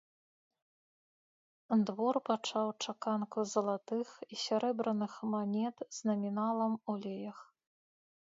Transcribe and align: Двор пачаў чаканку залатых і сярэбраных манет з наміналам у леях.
Двор 1.89 2.15
пачаў 2.29 2.67
чаканку 2.87 3.39
залатых 3.53 4.07
і 4.27 4.35
сярэбраных 4.45 5.13
манет 5.33 5.77
з 5.99 6.09
наміналам 6.11 6.73
у 6.95 6.97
леях. 7.05 7.39